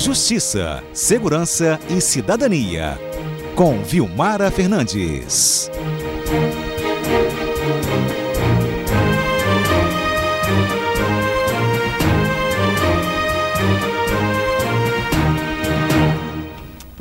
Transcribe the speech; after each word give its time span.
Justiça, 0.00 0.82
Segurança 0.94 1.78
e 1.90 2.00
Cidadania. 2.00 2.98
Com 3.54 3.82
Vilmara 3.82 4.50
Fernandes. 4.50 5.70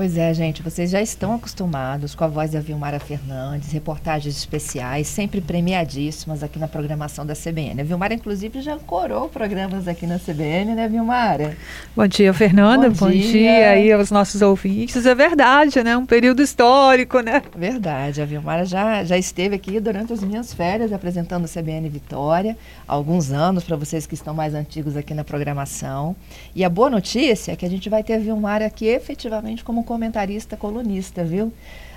Pois 0.09 0.17
é, 0.17 0.33
gente, 0.33 0.63
vocês 0.63 0.89
já 0.89 0.99
estão 0.99 1.35
acostumados 1.35 2.15
com 2.15 2.23
a 2.23 2.27
voz 2.27 2.49
da 2.49 2.59
Vilmara 2.59 2.99
Fernandes, 2.99 3.71
reportagens 3.71 4.35
especiais, 4.35 5.05
sempre 5.05 5.39
premiadíssimas 5.39 6.41
aqui 6.41 6.57
na 6.57 6.67
programação 6.67 7.23
da 7.23 7.35
CBN. 7.35 7.81
A 7.81 7.83
Vilmara, 7.83 8.15
inclusive, 8.15 8.59
já 8.59 8.75
corou 8.77 9.29
programas 9.29 9.87
aqui 9.87 10.07
na 10.07 10.17
CBN, 10.17 10.73
né, 10.73 10.87
Vilmara? 10.87 11.55
Bom 11.95 12.07
dia, 12.07 12.33
Fernanda. 12.33 12.89
Bom, 12.89 13.05
Bom 13.05 13.11
dia. 13.11 13.21
dia. 13.21 13.69
aí 13.69 13.91
aos 13.91 14.09
nossos 14.09 14.41
ouvintes. 14.41 15.05
É 15.05 15.13
verdade, 15.13 15.83
né? 15.83 15.95
Um 15.95 16.07
período 16.07 16.41
histórico, 16.41 17.19
né? 17.19 17.43
Verdade. 17.55 18.19
A 18.19 18.25
Vilmara 18.25 18.65
já, 18.65 19.03
já 19.03 19.15
esteve 19.15 19.57
aqui 19.57 19.79
durante 19.79 20.11
as 20.11 20.23
minhas 20.23 20.51
férias 20.51 20.91
apresentando 20.91 21.45
a 21.45 21.47
CBN 21.47 21.87
Vitória, 21.87 22.57
há 22.87 22.93
alguns 22.95 23.31
anos, 23.31 23.63
para 23.63 23.75
vocês 23.75 24.07
que 24.07 24.15
estão 24.15 24.33
mais 24.33 24.55
antigos 24.55 24.97
aqui 24.97 25.13
na 25.13 25.23
programação. 25.23 26.15
E 26.55 26.65
a 26.65 26.69
boa 26.69 26.89
notícia 26.89 27.51
é 27.51 27.55
que 27.55 27.63
a 27.63 27.69
gente 27.69 27.87
vai 27.91 28.01
ter 28.01 28.13
a 28.15 28.17
Vilmara 28.17 28.65
aqui 28.65 28.87
efetivamente 28.87 29.63
como 29.63 29.83
comentarista 29.99 30.55
colunista, 30.55 31.25
viu? 31.25 31.51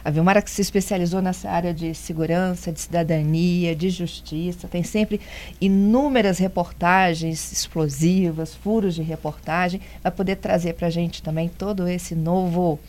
A 0.05 0.11
Vilmara 0.11 0.43
que 0.43 0.51
se 0.51 0.61
especializou 0.61 1.23
nessa 1.23 1.49
área 1.49 1.73
de 1.73 1.95
segurança, 1.95 2.73
de 2.73 2.81
cidadania, 2.81 3.77
de 3.77 3.89
justiça, 3.89 4.67
tem 4.67 4.83
sempre 4.83 5.21
inúmeras 5.61 6.39
reportagens 6.39 7.53
explosivas, 7.53 8.53
furos 8.53 8.97
de 8.97 9.03
reportagem, 9.03 9.81
vai 10.03 10.11
poder 10.11 10.37
trazer 10.37 10.75
para 10.75 10.89
a 10.89 10.91
gente 10.91 11.23
também 11.23 11.49
todo 11.49 11.87
esse 11.87 12.17
novo 12.17 12.81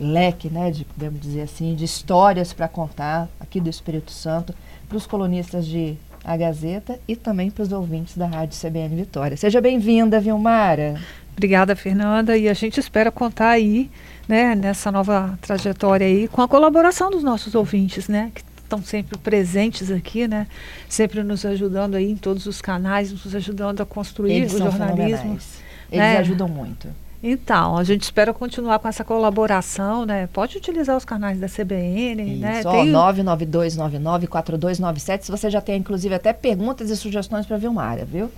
leque, 0.00 0.48
né, 0.48 0.70
de, 0.70 0.86
podemos 0.86 1.20
dizer 1.20 1.42
assim, 1.42 1.74
de 1.74 1.84
histórias 1.84 2.54
para 2.54 2.66
contar 2.66 3.28
aqui 3.38 3.60
do 3.60 3.68
Espírito 3.68 4.10
Santo 4.10 4.54
para 4.88 4.96
os 4.96 5.06
colunistas 5.06 5.66
de 5.66 5.96
A 6.24 6.34
Gazeta 6.38 6.98
e 7.06 7.14
também 7.14 7.50
para 7.50 7.62
os 7.62 7.72
ouvintes 7.72 8.16
da 8.16 8.26
Rádio 8.26 8.58
CBN 8.58 8.96
Vitória. 8.96 9.36
Seja 9.36 9.60
bem-vinda, 9.60 10.18
Vilmara. 10.18 10.98
Obrigada, 11.34 11.74
Fernanda, 11.74 12.38
e 12.38 12.48
a 12.48 12.54
gente 12.54 12.78
espera 12.78 13.10
contar 13.10 13.50
aí 13.50 13.90
né, 14.28 14.54
nessa 14.54 14.90
nova 14.90 15.38
trajetória 15.42 16.06
aí, 16.06 16.28
com 16.28 16.40
a 16.40 16.48
colaboração 16.48 17.10
dos 17.10 17.22
nossos 17.22 17.54
ouvintes, 17.54 18.08
né, 18.08 18.32
que 18.34 18.42
estão 18.62 18.82
sempre 18.82 19.18
presentes 19.18 19.90
aqui, 19.90 20.26
né, 20.26 20.46
sempre 20.88 21.22
nos 21.22 21.44
ajudando 21.44 21.96
aí 21.96 22.10
em 22.10 22.16
todos 22.16 22.46
os 22.46 22.62
canais, 22.62 23.12
nos 23.12 23.34
ajudando 23.34 23.82
a 23.82 23.86
construir 23.86 24.32
Eles 24.32 24.54
o 24.54 24.58
jornalismo. 24.58 25.32
Eles 25.32 25.62
né? 25.90 26.16
ajudam 26.18 26.48
muito. 26.48 26.88
Então, 27.26 27.78
a 27.78 27.84
gente 27.84 28.02
espera 28.02 28.34
continuar 28.34 28.78
com 28.78 28.86
essa 28.86 29.02
colaboração, 29.02 30.04
né? 30.04 30.28
Pode 30.30 30.58
utilizar 30.58 30.94
os 30.94 31.06
canais 31.06 31.40
da 31.40 31.48
CBN, 31.48 32.22
Isso, 32.22 32.40
né? 32.42 32.60
Ó, 32.66 32.70
tem... 32.70 32.92
992994297, 32.92 35.22
se 35.22 35.30
você 35.30 35.48
já 35.48 35.62
tem 35.62 35.76
inclusive 35.76 36.14
até 36.14 36.34
perguntas 36.34 36.90
e 36.90 36.96
sugestões 36.96 37.46
para 37.46 37.56
Vilmara, 37.56 38.04
viu? 38.04 38.30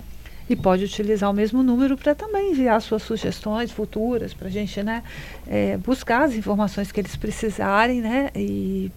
E 0.49 0.55
pode 0.55 0.85
utilizar 0.85 1.29
o 1.29 1.33
mesmo 1.33 1.61
número 1.61 1.97
para 1.97 2.15
também 2.15 2.51
enviar 2.51 2.81
suas 2.81 3.03
sugestões 3.03 3.71
futuras 3.71 4.33
para 4.33 4.47
a 4.47 4.51
gente 4.51 4.81
né, 4.83 5.03
é, 5.47 5.77
buscar 5.77 6.23
as 6.23 6.33
informações 6.33 6.91
que 6.91 6.99
eles 6.99 7.15
precisarem 7.15 8.01
né, 8.01 8.29
e 8.35 8.91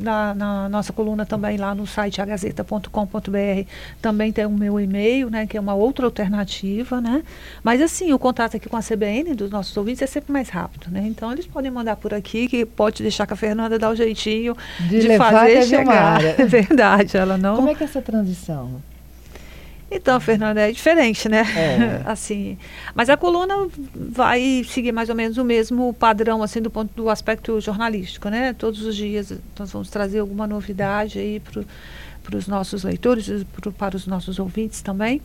na, 0.00 0.34
na, 0.34 0.68
nossa 0.68 0.92
coluna 0.92 1.24
também 1.24 1.56
lá 1.56 1.74
no 1.74 1.86
site 1.86 2.20
agazeta.com.br 2.20 3.68
também 4.02 4.32
tem 4.32 4.44
o 4.44 4.50
meu 4.50 4.78
e-mail, 4.78 5.30
né, 5.30 5.46
que 5.46 5.56
é 5.56 5.60
uma 5.60 5.74
outra 5.74 6.04
alternativa, 6.04 7.00
né? 7.00 7.22
Mas 7.62 7.80
assim, 7.80 8.12
o 8.12 8.18
contato 8.18 8.56
aqui 8.56 8.68
com 8.68 8.76
a 8.76 8.82
CBN 8.82 9.34
dos 9.34 9.50
nossos 9.50 9.76
ouvintes 9.76 10.02
é 10.02 10.06
sempre 10.06 10.32
mais 10.32 10.48
rápido, 10.48 10.90
né? 10.90 11.04
Então 11.06 11.32
eles 11.32 11.46
podem 11.46 11.70
mandar 11.70 11.96
por 11.96 12.12
aqui 12.12 12.48
que 12.48 12.66
pode 12.66 13.02
deixar 13.02 13.26
que 13.26 13.32
a 13.32 13.36
Fernanda 13.36 13.78
dá 13.78 13.88
o 13.88 13.94
jeitinho 13.96 14.56
de, 14.80 15.00
de 15.00 15.16
fazer 15.16 15.62
chegar. 15.64 16.18
É 16.38 16.44
verdade, 16.44 17.16
ela 17.16 17.36
não. 17.36 17.56
Como 17.56 17.68
é 17.68 17.74
que 17.74 17.82
é 17.82 17.86
essa 17.86 18.02
transição? 18.02 18.82
Então, 19.90 20.20
Fernanda, 20.20 20.60
é 20.60 20.70
diferente, 20.70 21.28
né? 21.28 21.44
É. 21.56 22.02
assim, 22.10 22.58
mas 22.94 23.08
a 23.08 23.16
coluna 23.16 23.68
vai 23.94 24.62
seguir 24.68 24.92
mais 24.92 25.08
ou 25.08 25.14
menos 25.14 25.38
o 25.38 25.44
mesmo 25.44 25.94
padrão, 25.94 26.42
assim, 26.42 26.60
do 26.60 26.70
ponto 26.70 26.90
do 26.94 27.08
aspecto 27.08 27.58
jornalístico, 27.60 28.28
né? 28.28 28.52
Todos 28.52 28.82
os 28.82 28.94
dias 28.94 29.32
nós 29.58 29.72
vamos 29.72 29.88
trazer 29.88 30.18
alguma 30.18 30.46
novidade 30.46 31.18
aí 31.18 31.40
para 31.40 32.36
os 32.36 32.46
nossos 32.46 32.84
leitores, 32.84 33.44
pro, 33.44 33.72
para 33.72 33.96
os 33.96 34.06
nossos 34.06 34.38
ouvintes 34.38 34.82
também 34.82 35.22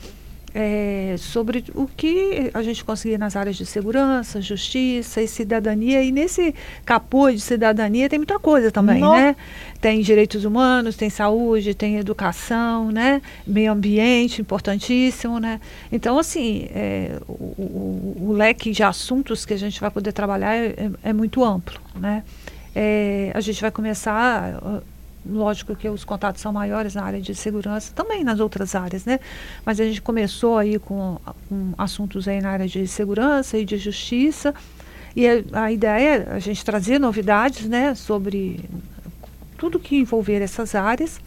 é, 0.54 1.16
sobre 1.18 1.66
o 1.74 1.88
que 1.88 2.52
a 2.54 2.62
gente 2.62 2.86
conseguir 2.86 3.18
nas 3.18 3.36
áreas 3.36 3.56
de 3.56 3.66
segurança, 3.66 4.42
justiça 4.42 5.22
e 5.22 5.28
cidadania. 5.28 6.04
E 6.04 6.12
nesse 6.12 6.54
capô 6.86 7.32
de 7.32 7.40
cidadania 7.40 8.08
tem 8.08 8.20
muita 8.20 8.38
coisa 8.38 8.72
também, 8.72 9.02
no... 9.02 9.14
né? 9.14 9.36
Tem 9.82 10.02
direitos 10.02 10.46
humanos, 10.46 10.96
tem 10.96 11.10
saúde, 11.10 11.74
tem 11.74 11.98
educação, 11.98 12.92
né? 12.92 13.22
Meio 13.46 13.72
ambiente, 13.72 14.42
importantíssimo, 14.42 15.40
né? 15.40 15.60
Então, 15.92 16.20
assim, 16.20 16.68
é, 16.74 17.18
o, 17.28 17.34
o, 17.34 18.18
o, 18.30 18.32
leque 18.34 18.72
de 18.72 18.84
assuntos 18.84 19.46
que 19.46 19.54
a 19.54 19.58
gente 19.58 19.82
vai 19.82 19.90
poder 19.90 20.12
trabalhar 20.12 20.56
é, 20.56 20.68
é, 20.68 20.92
é 21.10 21.14
muito 21.14 21.44
amplo, 21.44 21.80
né? 21.96 22.24
É, 22.76 23.32
a 23.34 23.42
gente 23.42 23.62
vai 23.62 23.72
começar 23.72 24.82
lógico 25.26 25.76
que 25.76 25.88
os 25.90 26.04
contatos 26.04 26.42
são 26.42 26.52
maiores 26.52 26.96
na 26.96 27.04
área 27.04 27.22
de 27.22 27.34
segurança, 27.34 27.94
também 27.94 28.24
nas 28.24 28.40
outras 28.40 28.76
áreas, 28.76 29.06
né? 29.06 29.20
Mas 29.66 29.80
a 29.80 29.86
gente 29.86 30.02
começou 30.02 30.58
aí 30.58 30.80
com, 30.80 31.20
com 31.50 31.74
assuntos 31.78 32.28
aí 32.28 32.42
na 32.42 32.50
área 32.50 32.68
de 32.68 32.88
segurança 32.88 33.58
e 33.58 33.66
de 33.66 33.78
justiça. 33.78 34.54
E 35.16 35.28
a, 35.28 35.64
a 35.66 35.72
ideia 35.72 36.26
é 36.30 36.36
a 36.36 36.40
gente 36.40 36.64
trazer 36.66 37.00
novidades, 37.00 37.68
né, 37.68 37.94
sobre 37.94 38.60
tudo 39.58 39.80
que 39.80 39.96
envolver 39.96 40.42
essas 40.42 40.76
áreas 40.76 41.20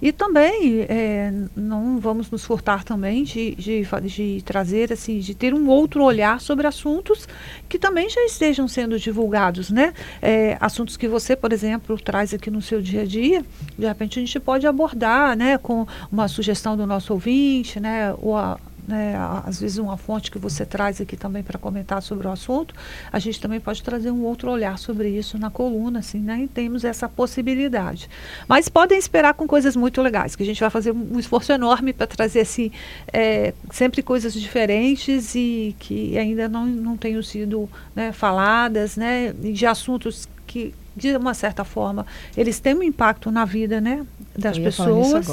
e 0.00 0.12
também 0.12 0.86
é, 0.88 1.32
não 1.54 1.98
vamos 1.98 2.30
nos 2.30 2.44
furtar 2.44 2.84
também 2.84 3.24
de, 3.24 3.54
de, 3.54 3.82
de, 4.04 4.42
trazer, 4.42 4.92
assim, 4.92 5.18
de 5.18 5.34
ter 5.34 5.52
um 5.54 5.68
outro 5.68 6.02
olhar 6.02 6.40
sobre 6.40 6.66
assuntos 6.66 7.28
que 7.68 7.78
também 7.78 8.08
já 8.08 8.24
estejam 8.24 8.66
sendo 8.66 8.98
divulgados, 8.98 9.70
né? 9.70 9.92
É, 10.22 10.56
assuntos 10.60 10.96
que 10.96 11.06
você, 11.06 11.36
por 11.36 11.52
exemplo, 11.52 11.98
traz 11.98 12.32
aqui 12.32 12.50
no 12.50 12.62
seu 12.62 12.80
dia 12.80 13.02
a 13.02 13.06
dia, 13.06 13.44
de 13.78 13.86
repente 13.86 14.18
a 14.18 14.22
gente 14.22 14.40
pode 14.40 14.66
abordar, 14.66 15.36
né, 15.36 15.58
com 15.58 15.86
uma 16.10 16.28
sugestão 16.28 16.76
do 16.76 16.86
nosso 16.86 17.12
ouvinte, 17.12 17.78
né, 17.78 18.14
ou 18.20 18.36
a, 18.36 18.58
né, 18.86 19.14
às 19.44 19.60
vezes 19.60 19.78
uma 19.78 19.96
fonte 19.96 20.30
que 20.30 20.38
você 20.38 20.64
traz 20.64 21.00
aqui 21.00 21.16
também 21.16 21.42
para 21.42 21.58
comentar 21.58 22.02
sobre 22.02 22.26
o 22.26 22.30
assunto, 22.30 22.74
a 23.12 23.18
gente 23.18 23.40
também 23.40 23.60
pode 23.60 23.82
trazer 23.82 24.10
um 24.10 24.22
outro 24.22 24.50
olhar 24.50 24.78
sobre 24.78 25.08
isso 25.08 25.38
na 25.38 25.50
coluna, 25.50 26.00
assim, 26.00 26.18
né, 26.18 26.42
e 26.42 26.48
temos 26.48 26.84
essa 26.84 27.08
possibilidade. 27.08 28.08
Mas 28.48 28.68
podem 28.68 28.98
esperar 28.98 29.34
com 29.34 29.46
coisas 29.46 29.76
muito 29.76 30.00
legais, 30.02 30.36
que 30.36 30.42
a 30.42 30.46
gente 30.46 30.60
vai 30.60 30.70
fazer 30.70 30.92
um 30.92 31.18
esforço 31.18 31.52
enorme 31.52 31.92
para 31.92 32.06
trazer, 32.06 32.40
assim, 32.40 32.70
é, 33.12 33.52
sempre 33.70 34.02
coisas 34.02 34.32
diferentes 34.32 35.34
e 35.34 35.74
que 35.78 36.16
ainda 36.18 36.48
não, 36.48 36.66
não 36.66 36.96
tenham 36.96 37.22
sido 37.22 37.68
né, 37.94 38.12
faladas, 38.12 38.96
né, 38.96 39.32
de 39.32 39.66
assuntos 39.66 40.28
que 40.46 40.74
de 41.08 41.16
uma 41.16 41.34
certa 41.34 41.64
forma, 41.64 42.06
eles 42.36 42.60
têm 42.60 42.74
um 42.74 42.82
impacto 42.82 43.30
na 43.30 43.44
vida, 43.44 43.80
né, 43.80 44.04
das 44.36 44.58
pessoas 44.58 45.26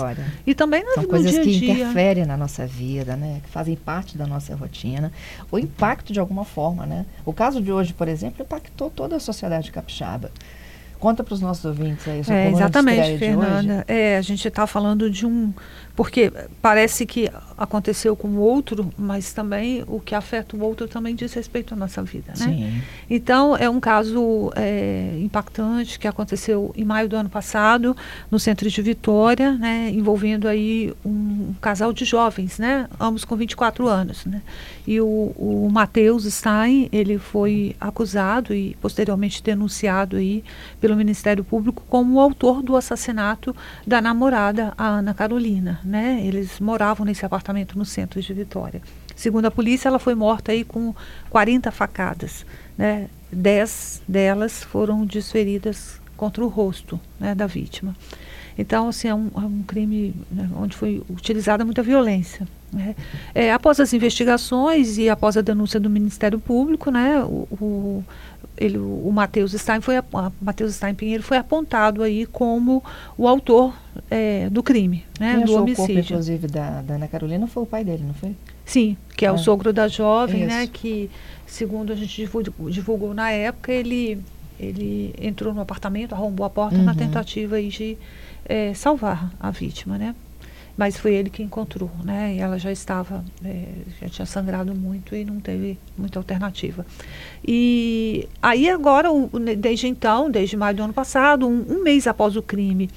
e 0.45 0.53
também 0.53 0.83
na 0.83 0.93
São 0.93 1.05
coisas 1.05 1.31
dia 1.31 1.41
que 1.43 1.59
dia. 1.59 1.73
interferem 1.73 2.25
na 2.25 2.37
nossa 2.37 2.65
vida, 2.65 3.15
né, 3.15 3.41
que 3.43 3.49
fazem 3.49 3.75
parte 3.75 4.17
da 4.17 4.25
nossa 4.25 4.55
rotina, 4.55 5.11
o 5.51 5.57
impacto 5.57 6.13
de 6.13 6.19
alguma 6.19 6.45
forma, 6.45 6.85
né? 6.85 7.05
O 7.25 7.33
caso 7.33 7.61
de 7.61 7.71
hoje, 7.71 7.93
por 7.93 8.07
exemplo, 8.07 8.43
impactou 8.43 8.89
toda 8.89 9.15
a 9.15 9.19
sociedade 9.19 9.71
capixaba. 9.71 10.31
Conta 10.99 11.23
para 11.23 11.33
os 11.33 11.41
nossos 11.41 11.63
ouvintes 11.63 12.07
aí. 12.07 12.23
É, 12.27 12.49
exatamente, 12.49 13.19
Fernanda. 13.19 13.85
É, 13.87 14.17
a 14.17 14.21
gente 14.21 14.47
está 14.47 14.65
falando 14.65 15.09
de 15.09 15.27
um 15.27 15.53
porque 15.95 16.31
parece 16.61 17.05
que 17.05 17.29
aconteceu 17.57 18.15
com 18.15 18.27
o 18.27 18.37
outro, 18.37 18.93
mas 18.95 19.33
também 19.33 19.83
o 19.87 19.99
que 19.99 20.13
afeta 20.13 20.55
o 20.55 20.61
outro 20.61 20.87
também 20.87 21.15
diz 21.15 21.33
respeito 21.33 21.73
à 21.73 21.77
nossa 21.77 22.03
vida, 22.03 22.33
né? 22.37 22.45
Sim. 22.45 22.81
Então, 23.09 23.57
é 23.57 23.67
um 23.67 23.79
caso 23.79 24.51
é, 24.55 25.17
impactante 25.19 25.97
que 25.97 26.07
aconteceu 26.07 26.71
em 26.77 26.85
maio 26.85 27.09
do 27.09 27.15
ano 27.15 27.29
passado, 27.29 27.97
no 28.29 28.37
centro 28.37 28.69
de 28.69 28.81
Vitória, 28.81 29.53
né? 29.53 29.89
Envolvendo 29.91 30.47
aí 30.47 30.93
um, 31.03 31.09
um 31.49 31.55
casal 31.59 31.91
de 31.91 32.05
jovens, 32.05 32.59
né? 32.59 32.87
Ambos 32.99 33.25
com 33.25 33.35
24 33.35 33.87
anos, 33.87 34.25
né? 34.25 34.43
E 34.85 35.01
o, 35.01 35.33
o 35.35 35.69
Matheus 35.71 36.25
Stein, 36.31 36.89
ele 36.91 37.17
foi 37.17 37.75
acusado 37.81 38.53
e 38.53 38.77
posteriormente 38.79 39.41
denunciado 39.41 40.17
aí 40.17 40.43
pelo 40.79 40.95
Ministério 40.95 41.43
Público 41.43 41.83
como 41.89 42.15
o 42.15 42.19
autor 42.19 42.61
do 42.61 42.75
assassinato 42.75 43.55
da 43.85 43.99
namorada, 43.99 44.73
a 44.77 44.85
Ana 44.85 45.13
Carolina, 45.13 45.79
né? 45.83 46.21
Eles 46.23 46.59
moravam 46.59 47.03
nesse 47.03 47.25
apartamento 47.25 47.46
no 47.75 47.85
centro 47.85 48.21
de 48.21 48.33
Vitória. 48.33 48.81
Segundo 49.15 49.45
a 49.45 49.51
polícia, 49.51 49.87
ela 49.87 49.99
foi 49.99 50.15
morta 50.15 50.51
aí 50.51 50.63
com 50.63 50.93
40 51.29 51.71
facadas, 51.71 52.45
né? 52.77 53.09
Dez 53.31 54.01
delas 54.07 54.63
foram 54.63 55.05
desferidas 55.05 55.99
contra 56.15 56.43
o 56.43 56.47
rosto 56.47 56.99
né, 57.19 57.35
da 57.35 57.45
vítima. 57.45 57.95
Então, 58.57 58.87
assim, 58.87 59.07
é 59.07 59.13
um, 59.13 59.29
é 59.35 59.39
um 59.39 59.63
crime 59.63 60.15
né, 60.31 60.49
onde 60.55 60.75
foi 60.75 61.03
utilizada 61.09 61.63
muita 61.63 61.83
violência. 61.83 62.47
Né? 62.73 62.95
É, 63.35 63.53
após 63.53 63.79
as 63.79 63.93
investigações 63.93 64.97
e 64.97 65.09
após 65.09 65.37
a 65.37 65.41
denúncia 65.41 65.79
do 65.79 65.89
Ministério 65.89 66.39
Público, 66.39 66.89
né, 66.89 67.19
o, 67.23 67.47
o, 67.51 68.05
ele, 68.57 68.77
o 68.77 69.09
Matheus 69.11 69.51
Stein 69.53 69.81
foi 69.81 69.95
Matheus 70.41 70.75
Stein 70.75 70.95
Pinheiro 70.95 71.23
foi 71.23 71.37
apontado 71.37 72.01
aí 72.03 72.25
como 72.25 72.83
o 73.17 73.27
autor 73.27 73.73
é, 74.09 74.49
do 74.49 74.63
crime, 74.63 75.05
né, 75.19 75.35
Quem 75.35 75.39
do 75.39 75.51
achou 75.51 75.61
homicídio. 75.61 75.83
O 75.83 75.87
corpo, 75.87 75.99
inclusive 75.99 76.47
da, 76.47 76.81
da 76.81 76.95
Ana 76.95 77.07
Carolina 77.07 77.47
foi 77.47 77.63
o 77.63 77.65
pai 77.65 77.83
dele, 77.83 78.03
não 78.05 78.13
foi? 78.13 78.35
Sim, 78.65 78.97
que 79.15 79.25
é, 79.25 79.29
é. 79.29 79.31
o 79.31 79.37
sogro 79.37 79.71
da 79.71 79.87
jovem, 79.87 80.45
né, 80.45 80.47
Isso. 80.47 80.57
né, 80.57 80.67
que 80.73 81.09
segundo 81.45 81.93
a 81.93 81.95
gente 81.95 82.15
divulgou, 82.15 82.69
divulgou 82.69 83.13
na 83.13 83.31
época 83.31 83.71
ele 83.71 84.19
ele 84.59 85.13
entrou 85.21 85.53
no 85.53 85.61
apartamento, 85.61 86.13
arrombou 86.15 86.43
a 86.45 86.49
porta 86.49 86.75
Uhum. 86.77 86.83
na 86.83 86.95
tentativa 86.95 87.57
aí 87.57 87.67
de 87.69 87.95
é, 88.43 88.73
salvar 88.73 89.31
a 89.39 89.51
vítima, 89.51 89.99
né? 89.99 90.15
Mas 90.77 90.95
foi 90.95 91.15
ele 91.15 91.29
que 91.31 91.41
encontrou, 91.41 91.89
né? 92.03 92.35
E 92.35 92.39
ela 92.39 92.59
já 92.59 92.71
estava, 92.71 93.25
é, 93.43 93.63
já 93.99 94.07
tinha 94.09 94.25
sangrado 94.27 94.75
muito 94.75 95.15
e 95.15 95.25
não 95.25 95.39
teve 95.39 95.77
muita 95.97 96.19
alternativa. 96.19 96.85
E 97.45 98.27
aí 98.41 98.69
agora, 98.69 99.11
o- 99.11 99.27
desde 99.57 99.87
então, 99.87 100.29
desde 100.29 100.55
maio 100.55 100.75
do 100.75 100.83
ano 100.83 100.93
passado, 100.93 101.47
um, 101.47 101.65
um 101.67 101.83
mês 101.83 102.05
após 102.05 102.35
o 102.35 102.43
crime, 102.43 102.89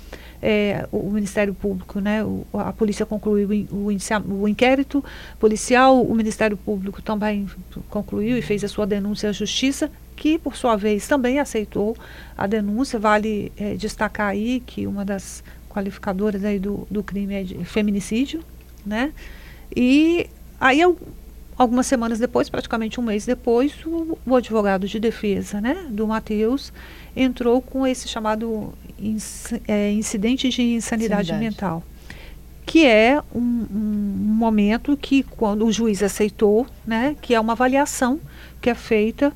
é, 0.42 0.86
o, 0.92 1.10
Ministério 1.10 1.54
Público, 1.54 2.00
né, 2.00 2.22
o- 2.22 2.44
a 2.52 2.72
polícia 2.72 3.06
concluiu 3.06 3.48
o 3.70 3.90
o 4.28 4.48
inquérito 4.48 5.02
policial, 5.38 6.02
o 6.02 6.14
Ministério 6.14 6.56
Público 6.56 7.00
também 7.00 7.46
concluiu 7.88 8.36
e 8.36 8.42
fez 8.42 8.62
a 8.62 8.68
sua 8.68 8.86
denúncia 8.86 9.30
à 9.30 9.32
Justiça, 9.32 9.90
que 10.16 10.38
por 10.38 10.54
sua 10.54 10.76
vez 10.76 11.08
também 11.08 11.38
aceitou 11.38 11.96
a 12.36 12.46
denúncia. 12.46 12.98
Vale 12.98 13.50
é, 13.56 13.74
destacar 13.74 14.28
aí 14.28 14.60
que 14.60 14.86
uma 14.86 15.02
das 15.04 15.42
qualificadoras 15.70 16.44
aí 16.44 16.58
do, 16.58 16.86
do 16.90 17.02
crime 17.02 17.34
é 17.34 17.42
de 17.42 17.64
feminicídio, 17.64 18.42
né? 18.84 19.12
E 19.74 20.26
aí 20.60 20.82
al- 20.82 20.96
algumas 21.56 21.86
semanas 21.86 22.18
depois, 22.18 22.48
praticamente 22.50 22.98
um 23.00 23.02
mês 23.04 23.24
depois, 23.24 23.72
o, 23.86 24.18
o 24.26 24.36
advogado 24.36 24.86
de 24.88 24.98
defesa, 24.98 25.60
né, 25.60 25.86
do 25.90 26.06
Matheus, 26.06 26.72
entrou 27.14 27.60
com 27.62 27.86
esse 27.86 28.08
chamado 28.08 28.72
inc- 28.98 29.60
é, 29.68 29.92
incidente 29.92 30.48
de 30.48 30.62
insanidade, 30.62 31.30
Insanidade. 31.30 31.44
mental, 31.44 31.82
que 32.66 32.86
é 32.86 33.20
um, 33.34 33.66
um 33.72 34.34
momento 34.44 34.96
que 34.96 35.22
quando 35.22 35.66
o 35.66 35.72
juiz 35.72 36.02
aceitou, 36.02 36.66
né, 36.86 37.14
que 37.20 37.34
é 37.34 37.40
uma 37.40 37.52
avaliação 37.52 38.18
que 38.60 38.68
é 38.70 38.74
feita 38.74 39.32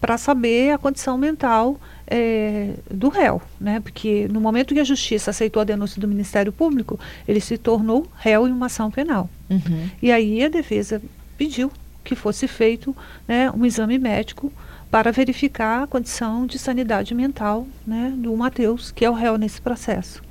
para 0.00 0.16
saber 0.16 0.72
a 0.72 0.78
condição 0.78 1.18
mental 1.18 1.78
é, 2.10 2.74
do 2.90 3.08
réu, 3.08 3.40
né? 3.60 3.80
Porque 3.80 4.26
no 4.28 4.40
momento 4.40 4.74
que 4.74 4.80
a 4.80 4.84
justiça 4.84 5.30
aceitou 5.30 5.60
a 5.60 5.64
denúncia 5.64 6.00
do 6.00 6.08
Ministério 6.08 6.52
Público, 6.52 6.98
ele 7.26 7.40
se 7.40 7.58
tornou 7.58 8.06
réu 8.16 8.48
em 8.48 8.52
uma 8.52 8.66
ação 8.66 8.90
penal. 8.90 9.28
Uhum. 9.48 9.88
E 10.02 10.10
aí 10.10 10.42
a 10.42 10.48
defesa 10.48 11.00
pediu 11.36 11.70
que 12.02 12.14
fosse 12.14 12.48
feito 12.48 12.96
né, 13.26 13.50
um 13.50 13.66
exame 13.66 13.98
médico 13.98 14.52
para 14.90 15.12
verificar 15.12 15.82
a 15.82 15.86
condição 15.86 16.46
de 16.46 16.58
sanidade 16.58 17.14
mental 17.14 17.66
né, 17.86 18.12
do 18.16 18.34
Matheus, 18.34 18.90
que 18.90 19.04
é 19.04 19.10
o 19.10 19.14
réu 19.14 19.36
nesse 19.36 19.60
processo. 19.60 20.22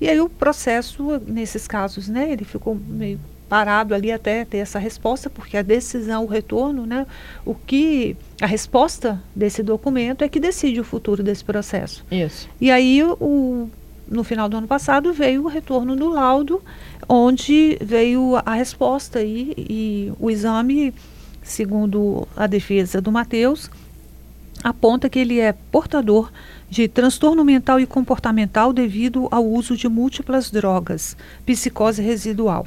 E 0.00 0.08
aí 0.08 0.18
o 0.20 0.28
processo, 0.28 1.20
nesses 1.26 1.68
casos, 1.68 2.08
né, 2.08 2.32
ele 2.32 2.44
ficou 2.44 2.74
meio 2.74 3.20
parado 3.52 3.94
ali 3.94 4.10
até 4.10 4.46
ter 4.46 4.56
essa 4.56 4.78
resposta, 4.78 5.28
porque 5.28 5.58
a 5.58 5.62
decisão, 5.62 6.24
o 6.24 6.26
retorno, 6.26 6.86
né, 6.86 7.06
o 7.44 7.54
que 7.54 8.16
a 8.40 8.46
resposta 8.46 9.22
desse 9.36 9.62
documento 9.62 10.24
é 10.24 10.28
que 10.30 10.40
decide 10.40 10.80
o 10.80 10.84
futuro 10.84 11.22
desse 11.22 11.44
processo. 11.44 12.02
Isso. 12.10 12.48
E 12.58 12.70
aí, 12.70 13.02
o, 13.04 13.68
no 14.08 14.24
final 14.24 14.48
do 14.48 14.56
ano 14.56 14.66
passado, 14.66 15.12
veio 15.12 15.44
o 15.44 15.48
retorno 15.48 15.94
do 15.94 16.08
laudo, 16.08 16.62
onde 17.06 17.76
veio 17.82 18.40
a 18.42 18.54
resposta 18.54 19.18
aí, 19.18 19.52
e 19.58 20.10
o 20.18 20.30
exame, 20.30 20.94
segundo 21.42 22.26
a 22.34 22.46
defesa 22.46 23.02
do 23.02 23.12
Matheus, 23.12 23.70
aponta 24.64 25.10
que 25.10 25.18
ele 25.18 25.40
é 25.40 25.52
portador 25.52 26.32
de 26.70 26.88
transtorno 26.88 27.44
mental 27.44 27.78
e 27.78 27.84
comportamental 27.84 28.72
devido 28.72 29.28
ao 29.30 29.44
uso 29.44 29.76
de 29.76 29.90
múltiplas 29.90 30.50
drogas, 30.50 31.14
psicose 31.44 32.00
residual. 32.00 32.66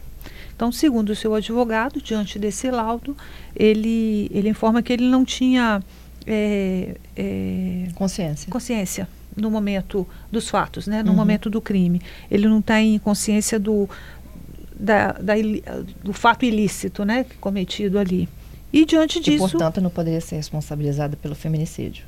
Então, 0.55 0.71
segundo 0.71 1.09
o 1.09 1.15
seu 1.15 1.33
advogado, 1.35 2.01
diante 2.01 2.39
desse 2.39 2.71
laudo, 2.71 3.15
ele, 3.55 4.29
ele 4.33 4.49
informa 4.49 4.81
que 4.81 4.93
ele 4.93 5.05
não 5.05 5.25
tinha 5.25 5.83
é, 6.25 6.95
é, 7.15 7.87
Consciência. 7.95 8.49
consciência 8.51 9.07
no 9.35 9.51
momento 9.51 10.07
dos 10.31 10.47
fatos, 10.49 10.87
né? 10.87 11.03
no 11.03 11.09
Uhum. 11.09 11.15
momento 11.17 11.49
do 11.49 11.59
crime. 11.59 12.01
Ele 12.31 12.47
não 12.47 12.61
tem 12.61 12.97
consciência 12.99 13.59
do, 13.59 13.89
da, 14.79 15.11
da 15.11 15.33
do 16.01 16.13
fato 16.13 16.45
ilícito 16.45 17.03
né? 17.03 17.25
cometido 17.41 17.99
ali. 17.99 18.29
E 18.71 18.85
diante 18.85 19.19
E, 19.19 19.21
disso, 19.21 19.49
portanto, 19.49 19.81
não 19.81 19.89
poderia 19.89 20.21
ser 20.21 20.37
responsabilizada 20.37 21.17
pelo 21.17 21.35
feminicídio. 21.35 22.05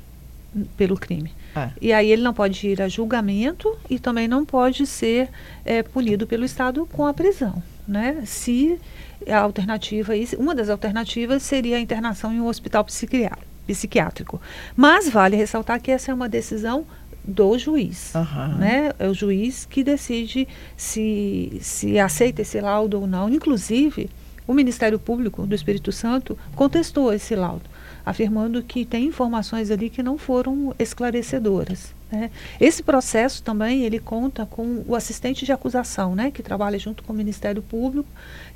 pelo 0.76 0.96
crime. 0.96 1.30
Ah, 1.54 1.70
E 1.80 1.92
aí 1.92 2.10
ele 2.10 2.22
não 2.22 2.32
pode 2.32 2.66
ir 2.66 2.80
a 2.80 2.88
julgamento 2.88 3.76
e 3.90 3.98
também 3.98 4.26
não 4.26 4.44
pode 4.46 4.86
ser 4.86 5.28
eh, 5.66 5.82
punido 5.82 6.26
pelo 6.26 6.44
Estado 6.46 6.88
com 6.90 7.06
a 7.06 7.12
prisão, 7.12 7.62
né? 7.88 8.22
Se 8.26 8.78
a 9.26 9.38
alternativa, 9.38 10.12
uma 10.38 10.54
das 10.54 10.68
alternativas 10.68 11.42
seria 11.42 11.78
a 11.78 11.80
internação 11.80 12.32
em 12.32 12.40
um 12.40 12.46
hospital 12.46 12.84
psiquiá- 12.84 13.38
psiquiátrico. 13.66 14.40
Mas 14.76 15.08
vale 15.08 15.36
ressaltar 15.36 15.80
que 15.80 15.90
essa 15.90 16.10
é 16.10 16.14
uma 16.14 16.28
decisão 16.28 16.86
do 17.24 17.58
juiz, 17.58 18.14
Aham. 18.14 18.56
né? 18.58 18.90
É 18.98 19.08
o 19.08 19.14
juiz 19.14 19.64
que 19.66 19.82
decide 19.82 20.46
se, 20.76 21.58
se 21.60 21.98
aceita 21.98 22.42
esse 22.42 22.60
laudo 22.60 23.00
ou 23.00 23.06
não. 23.06 23.28
Inclusive, 23.28 24.08
o 24.46 24.54
Ministério 24.54 24.98
Público 24.98 25.46
do 25.46 25.54
Espírito 25.54 25.92
Santo 25.92 26.38
contestou 26.54 27.12
esse 27.12 27.34
laudo, 27.34 27.68
afirmando 28.06 28.62
que 28.62 28.86
tem 28.86 29.04
informações 29.06 29.70
ali 29.70 29.90
que 29.90 30.02
não 30.02 30.16
foram 30.16 30.74
esclarecedoras. 30.78 31.94
Né? 32.10 32.30
Esse 32.60 32.82
processo 32.82 33.42
também 33.42 33.82
ele 33.82 33.98
conta 33.98 34.46
com 34.46 34.82
o 34.86 34.94
assistente 34.94 35.44
de 35.44 35.52
acusação, 35.52 36.14
né, 36.14 36.30
que 36.30 36.42
trabalha 36.42 36.78
junto 36.78 37.02
com 37.02 37.12
o 37.12 37.16
Ministério 37.16 37.62
Público, 37.62 38.08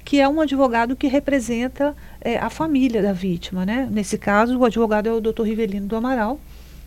que 0.05 0.21
é 0.21 0.29
um 0.29 0.41
advogado 0.41 0.97
que 0.97 1.07
representa 1.07 1.95
eh, 2.21 2.39
a 2.39 2.49
família 2.49 3.03
da 3.03 3.13
vítima. 3.13 3.67
Né? 3.67 3.89
Nesse 3.91 4.17
caso, 4.17 4.59
o 4.59 4.65
advogado 4.65 5.09
é 5.09 5.13
o 5.13 5.21
Dr. 5.21 5.43
Rivelino 5.43 5.87
do 5.87 5.97
Amaral, 5.97 6.41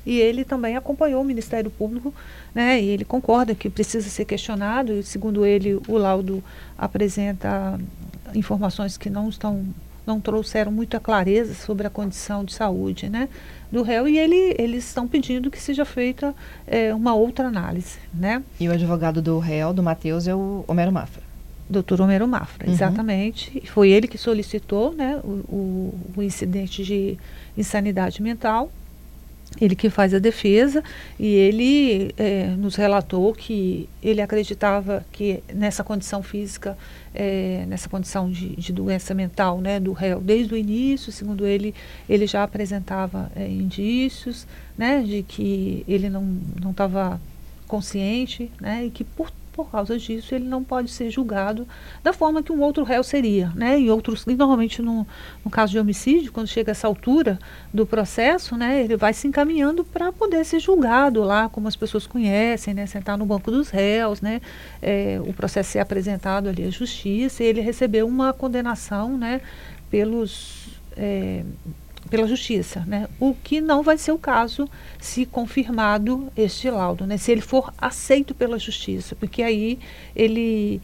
e 0.05 0.19
ele 0.19 0.43
também 0.43 0.75
acompanhou 0.75 1.21
o 1.21 1.25
Ministério 1.25 1.71
Público, 1.71 2.13
né, 2.53 2.79
e 2.79 2.89
ele 2.89 3.03
concorda 3.03 3.55
que 3.55 3.69
precisa 3.69 4.07
ser 4.09 4.25
questionado, 4.25 4.93
e 4.93 5.03
segundo 5.03 5.45
ele, 5.45 5.79
o 5.87 5.97
laudo 5.97 6.43
apresenta 6.77 7.79
informações 8.33 8.97
que 8.97 9.09
não 9.09 9.29
estão 9.29 9.65
não 10.05 10.19
trouxeram 10.19 10.71
muita 10.71 10.99
clareza 10.99 11.53
sobre 11.53 11.87
a 11.87 11.89
condição 11.89 12.43
de 12.45 12.53
saúde 12.53 13.09
né, 13.09 13.27
do 13.71 13.81
réu 13.81 14.07
e 14.07 14.17
ele, 14.17 14.55
eles 14.57 14.85
estão 14.85 15.07
pedindo 15.07 15.49
que 15.51 15.61
seja 15.61 15.83
feita 15.85 16.33
eh, 16.67 16.93
uma 16.93 17.13
outra 17.15 17.47
análise, 17.47 17.97
né? 18.13 18.43
E 18.59 18.67
o 18.67 18.71
advogado 18.71 19.21
do 19.21 19.39
réu, 19.39 19.73
do 19.73 19.81
Matheus, 19.83 20.27
é 20.27 20.35
o 20.35 20.63
Homero 20.67 20.91
Mafra. 20.91 21.23
Doutor 21.67 21.99
Homero 22.01 22.27
Mafra, 22.27 22.67
Uhum. 22.67 22.73
exatamente. 22.73 23.63
Foi 23.67 23.89
ele 23.89 24.07
que 24.07 24.17
solicitou 24.19 24.93
né, 24.93 25.19
o, 25.23 25.27
o, 25.27 25.99
o 26.17 26.21
incidente 26.23 26.83
de 26.83 27.17
insanidade 27.57 28.21
mental. 28.21 28.71
Ele 29.59 29.75
que 29.75 29.89
faz 29.89 30.13
a 30.13 30.19
defesa 30.19 30.83
e 31.19 31.27
ele 31.27 32.13
eh, 32.17 32.53
nos 32.57 32.75
relatou 32.75 33.33
que 33.33 33.87
ele 34.03 34.21
acreditava 34.21 35.05
que 35.11 35.41
nessa 35.53 35.83
condição 35.83 36.21
física, 36.21 36.77
eh, 37.13 37.65
nessa 37.67 37.87
condição 37.87 38.29
de, 38.29 38.55
de 38.55 38.73
doença 38.73 39.13
mental 39.13 39.61
né, 39.61 39.79
do 39.79 39.93
réu, 39.93 40.19
desde 40.19 40.53
o 40.53 40.57
início, 40.57 41.11
segundo 41.11 41.45
ele, 41.45 41.73
ele 42.09 42.27
já 42.27 42.43
apresentava 42.43 43.31
eh, 43.35 43.47
indícios 43.47 44.45
né, 44.77 45.01
de 45.01 45.23
que 45.23 45.85
ele 45.87 46.09
não 46.09 46.27
estava 46.71 47.19
consciente 47.67 48.51
né, 48.59 48.85
e 48.85 48.89
que 48.89 49.03
por 49.03 49.31
por 49.55 49.71
causa 49.71 49.97
disso, 49.97 50.35
ele 50.35 50.43
não 50.43 50.61
pode 50.61 50.91
ser 50.91 51.09
julgado 51.09 51.65
da 52.03 52.11
forma 52.11 52.43
que 52.43 52.51
um 52.51 52.61
outro 52.61 52.83
réu 52.83 53.01
seria, 53.03 53.51
né? 53.55 53.79
E 53.79 53.89
outros, 53.89 54.25
e 54.27 54.35
normalmente 54.35 54.81
no, 54.81 55.07
no 55.43 55.49
caso 55.49 55.71
de 55.71 55.79
homicídio, 55.79 56.31
quando 56.31 56.47
chega 56.47 56.71
essa 56.71 56.85
altura 56.85 57.39
do 57.73 57.85
processo, 57.85 58.57
né, 58.57 58.83
ele 58.83 58.97
vai 58.97 59.13
se 59.13 59.27
encaminhando 59.27 59.85
para 59.85 60.11
poder 60.11 60.43
ser 60.43 60.59
julgado 60.59 61.23
lá, 61.23 61.47
como 61.47 61.69
as 61.69 61.75
pessoas 61.75 62.05
conhecem, 62.05 62.73
né? 62.73 62.85
Sentar 62.85 63.17
no 63.17 63.25
banco 63.25 63.49
dos 63.49 63.69
réus, 63.69 64.19
né? 64.19 64.41
É, 64.81 65.21
o 65.25 65.31
processo 65.31 65.71
ser 65.71 65.79
apresentado 65.79 66.49
ali 66.49 66.65
à 66.65 66.69
justiça 66.69 67.41
e 67.41 67.47
ele 67.47 67.61
receber 67.61 68.03
uma 68.03 68.33
condenação, 68.33 69.17
né? 69.17 69.39
Pelos 69.89 70.67
é, 70.97 71.43
pela 72.09 72.27
justiça, 72.27 72.83
né? 72.85 73.07
O 73.19 73.33
que 73.33 73.59
não 73.59 73.81
vai 73.81 73.97
ser 73.97 74.11
o 74.11 74.17
caso 74.17 74.69
se 74.99 75.25
confirmado 75.25 76.31
este 76.35 76.69
laudo, 76.69 77.05
né? 77.05 77.17
Se 77.17 77.31
ele 77.31 77.41
for 77.41 77.73
aceito 77.77 78.33
pela 78.33 78.59
justiça, 78.59 79.15
porque 79.15 79.41
aí 79.41 79.79
ele 80.15 80.81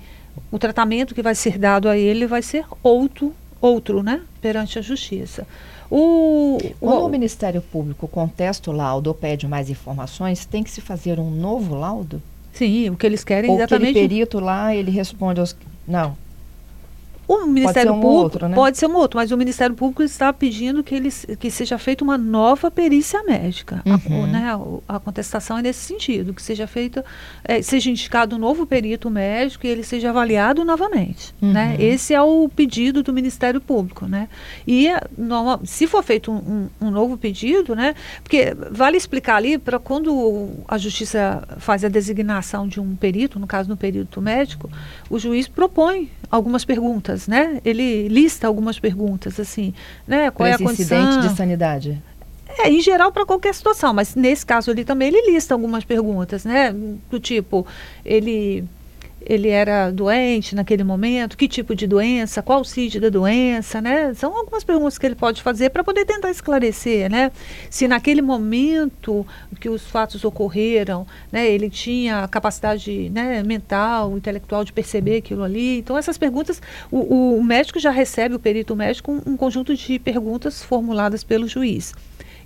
o 0.52 0.58
tratamento 0.58 1.14
que 1.14 1.22
vai 1.22 1.36
ser 1.36 1.58
dado 1.58 1.90
a 1.90 1.98
ele 1.98 2.26
vai 2.26 2.42
ser 2.42 2.66
outro, 2.82 3.34
outro, 3.60 4.02
né? 4.02 4.22
Perante 4.42 4.80
a 4.80 4.82
justiça. 4.82 5.46
O, 5.90 6.58
Quando 6.80 7.02
o, 7.02 7.06
o 7.06 7.10
Ministério 7.10 7.62
Público 7.62 8.08
contesta 8.08 8.72
o 8.72 8.74
laudo 8.74 9.08
ou 9.08 9.14
pede 9.14 9.46
mais 9.46 9.70
informações, 9.70 10.46
tem 10.46 10.64
que 10.64 10.72
se 10.72 10.80
fazer 10.80 11.20
um 11.20 11.30
novo 11.30 11.76
laudo? 11.76 12.22
Sim, 12.54 12.90
o 12.90 12.96
que 12.96 13.06
eles 13.06 13.24
querem 13.24 13.50
Ou 13.50 13.58
exatamente. 13.58 13.90
aquele 13.90 14.08
perito 14.08 14.40
lá, 14.40 14.74
ele 14.74 14.90
responde 14.92 15.40
aos. 15.40 15.56
Não. 15.88 16.16
O 17.32 17.48
Ministério 17.48 17.94
um 17.94 18.02
Público 18.02 18.24
outro, 18.24 18.50
né? 18.50 18.56
pode 18.56 18.78
ser 18.78 18.88
um 18.88 18.96
outro, 18.96 19.18
mas 19.18 19.32
o 19.32 19.38
Ministério 19.38 19.74
Público 19.74 20.04
está 20.04 20.34
pedindo 20.34 20.84
que, 20.84 20.94
eles, 20.94 21.26
que 21.40 21.50
seja 21.50 21.78
feita 21.78 22.04
uma 22.04 22.18
nova 22.18 22.70
perícia 22.70 23.24
médica. 23.24 23.82
Uhum. 23.86 24.24
A, 24.24 24.28
né, 24.28 24.60
a, 24.88 25.00
contestação 25.00 25.58
é 25.58 25.62
nesse 25.62 25.80
sentido, 25.80 26.34
que 26.34 26.42
seja 26.42 26.68
feita, 26.68 27.06
é, 27.44 27.62
seja 27.62 27.90
indicado 27.90 28.36
um 28.36 28.40
novo 28.40 28.66
perito 28.66 29.10
médico 29.10 29.66
e 29.66 29.70
ele 29.70 29.84
seja 29.84 30.10
avaliado 30.10 30.66
novamente. 30.66 31.34
Uhum. 31.42 31.54
Né? 31.54 31.78
Esse 31.80 32.14
é 32.14 32.22
o 32.22 32.50
pedido 32.54 33.02
do 33.02 33.14
Ministério 33.14 33.62
Público. 33.62 34.06
Né? 34.06 34.28
E 34.68 34.90
no, 35.18 35.60
se 35.64 35.88
for 35.88 36.04
feito 36.04 36.32
um, 36.32 36.70
um, 36.82 36.88
um, 36.88 36.92
novo 36.92 37.18
pedido, 37.18 37.76
né, 37.76 37.96
porque 38.24 38.54
vale 38.72 38.98
explicar 38.98 39.38
ali 39.38 39.58
para 39.58 39.80
quando 39.80 40.50
a 40.68 40.78
Justiça 40.78 41.48
faz 41.58 41.86
a 41.86 41.88
designação 41.88 42.68
de 42.68 42.80
um 42.80 42.96
perito, 42.96 43.40
no 43.40 43.48
caso 43.48 43.70
no 43.70 43.78
perito 43.78 44.22
médico, 44.22 44.70
o 45.10 45.18
juiz 45.18 45.48
propõe 45.48 46.10
algumas 46.32 46.64
perguntas, 46.64 47.28
né? 47.28 47.60
Ele 47.66 48.08
lista 48.08 48.48
algumas 48.48 48.80
perguntas, 48.80 49.40
assim, 49.40 49.74
né? 50.08 50.32
Qual 50.32 50.48
pra 50.48 50.50
é 50.50 50.54
a 50.54 50.58
condição? 50.58 51.04
incidente 51.04 51.28
de 51.28 51.36
sanidade. 51.36 52.02
É, 52.58 52.70
em 52.70 52.82
geral 52.82 53.12
para 53.12 53.26
qualquer 53.26 53.54
situação, 53.54 53.94
mas 53.94 54.16
nesse 54.16 54.46
caso 54.46 54.72
ali 54.72 54.84
também 54.84 55.10
ele 55.10 55.32
lista 55.32 55.54
algumas 55.54 55.84
perguntas, 55.84 56.46
né? 56.46 56.74
Do 57.10 57.20
tipo, 57.20 57.66
ele 58.06 58.66
ele 59.26 59.50
era 59.50 59.92
doente 59.92 60.56
naquele 60.56 60.84
momento, 60.84 61.38
que 61.38 61.48
tipo 61.48 61.76
de 61.76 61.86
doença, 61.86 62.42
qual 62.42 62.62
o 62.62 62.66
CID 62.66 63.00
da 63.00 63.10
doença, 63.10 63.82
né? 63.82 64.14
São 64.14 64.36
algumas 64.36 64.64
perguntas 64.64 64.98
que 64.98 65.06
ele 65.06 65.16
pode 65.16 65.42
fazer 65.42 65.70
para 65.70 65.84
poder 65.84 66.06
tentar 66.06 66.30
esclarecer, 66.30 67.10
né? 67.10 67.32
Se 67.70 67.88
naquele 67.88 68.22
momento 68.22 69.26
que 69.60 69.70
os 69.70 69.86
fatos 69.88 70.24
ocorreram, 70.24 71.06
né, 71.32 71.48
ele 71.50 71.70
tinha 71.70 72.28
capacidade 72.28 73.10
né, 73.10 73.44
mental, 73.44 74.18
intelectual 74.18 74.64
de 74.64 74.74
perceber 74.74 75.18
aquilo 75.18 75.44
ali. 75.44 75.80
Então, 75.80 75.98
essas 75.98 76.18
perguntas, 76.18 76.62
o, 76.92 77.38
o 77.38 77.44
médico 77.44 77.80
já 77.80 77.92
recebe, 77.92 78.36
o 78.36 78.40
perito 78.40 78.76
médico, 78.76 79.12
um, 79.12 79.34
um 79.34 79.38
conjunto 79.38 79.76
de 79.76 80.00
perguntas 80.00 80.64
formuladas 80.64 81.24
pelo 81.24 81.48
juiz. 81.48 81.94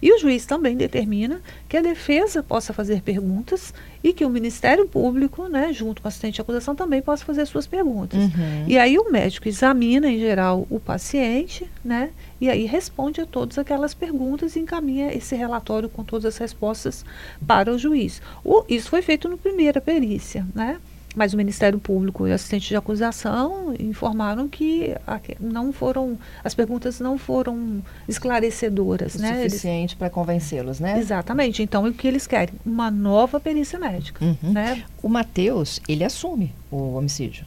E 0.02 0.12
o 0.14 0.20
juiz 0.20 0.46
também 0.46 0.76
determina 0.76 1.42
que 1.68 1.78
a 1.78 1.82
defesa 1.82 2.44
possa 2.44 2.74
fazer 2.74 3.02
perguntas 3.02 3.74
e 4.04 4.14
que 4.14 4.24
o 4.24 4.30
Ministério 4.30 4.88
Público, 4.88 5.48
né, 5.48 5.74
junto 5.74 6.02
com 6.02 6.08
o 6.08 6.10
assistente 6.10 6.36
de 6.36 6.42
acusação, 6.42 6.76
também 6.76 7.02
possa 7.02 7.26
fazer 7.26 7.46
suas 7.46 7.66
perguntas. 7.66 8.20
Uhum. 8.20 8.66
E 8.68 8.78
aí 8.78 8.98
o 8.98 9.12
médico 9.12 9.48
examina, 9.48 10.08
em 10.10 10.20
geral, 10.20 10.68
o 10.70 10.80
paciente, 10.80 11.70
né, 11.84 12.12
e 12.40 12.50
aí 12.50 12.66
responde 12.66 13.22
a 13.22 13.26
todas 13.26 13.58
aquelas 13.58 13.94
perguntas 13.94 14.56
e 14.56 14.60
encaminha 14.60 15.14
esse 15.14 15.36
relatório 15.36 15.90
com 15.90 16.04
todas 16.04 16.26
as 16.26 16.38
respostas 16.38 17.04
para 17.48 17.74
o 17.74 17.80
juiz. 17.80 18.22
O, 18.44 18.64
isso 18.70 18.90
foi 18.90 19.02
feito 19.02 19.28
no 19.28 19.38
primeira 19.38 19.82
perícia, 19.82 20.46
né? 20.54 20.78
Mas 21.16 21.34
o 21.34 21.38
Ministério 21.38 21.80
Público 21.80 22.28
e 22.28 22.32
o 22.32 22.34
assistente 22.34 22.68
de 22.68 22.76
acusação 22.76 23.74
informaram 23.80 24.48
que 24.48 24.96
não 25.40 25.72
foram, 25.72 26.18
as 26.44 26.54
perguntas 26.54 27.00
não 27.00 27.18
foram 27.18 27.82
esclarecedoras, 28.08 29.16
o 29.16 29.22
né? 29.22 29.44
Suficiente 29.44 29.96
para 29.96 30.10
convencê-los, 30.10 30.80
né? 30.80 31.00
Exatamente. 31.00 31.64
Então, 31.64 31.86
o 31.86 31.94
que 31.94 32.08
eles 32.08 32.28
querem? 32.28 32.56
Uma 32.66 32.92
nova 32.92 33.40
perícia 33.40 33.80
médica, 33.80 34.24
uhum. 34.24 34.52
né? 34.52 34.84
O 35.02 35.08
Matheus, 35.08 35.80
ele 35.88 36.04
assume 36.04 36.54
o 36.70 36.96
homicídio. 36.96 37.46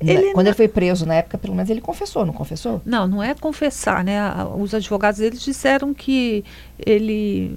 Ele 0.00 0.32
Quando 0.32 0.46
não... 0.46 0.50
ele 0.50 0.56
foi 0.56 0.68
preso 0.68 1.06
na 1.06 1.14
época, 1.14 1.38
pelo 1.38 1.54
menos 1.54 1.70
ele 1.70 1.80
confessou, 1.80 2.26
não 2.26 2.32
confessou? 2.32 2.82
Não, 2.84 3.06
não 3.06 3.22
é 3.22 3.34
confessar, 3.34 4.02
né? 4.02 4.18
Os 4.58 4.74
advogados 4.74 5.20
eles 5.20 5.40
disseram 5.40 5.94
que 5.94 6.44
ele 6.84 7.56